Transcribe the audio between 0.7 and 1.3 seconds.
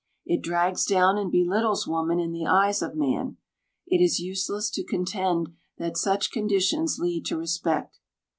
down